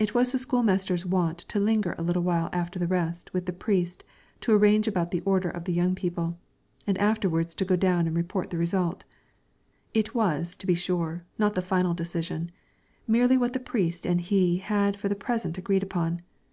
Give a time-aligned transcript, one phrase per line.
[0.00, 3.52] It was the school master's wont to linger a little after the rest with the
[3.52, 4.02] priest
[4.40, 6.36] to arrange about the order of the young people,
[6.84, 9.04] and afterwards to go down and report the result;
[9.94, 12.50] it was, to be sure, not the final decision,
[13.06, 16.22] merely what the priest and he had for the present agreed upon.